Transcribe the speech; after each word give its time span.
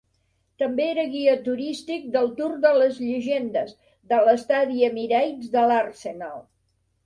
També 0.61 0.85
era 0.93 1.03
guia 1.11 1.35
turístic 1.47 2.07
del 2.15 2.31
"Tour 2.41 2.57
de 2.65 2.73
les 2.79 2.99
Llegendes" 3.03 3.77
de 4.15 4.25
l'estadi 4.25 4.85
Emirates 4.91 5.57
de 5.59 5.71
l'Arsenal. 5.73 6.39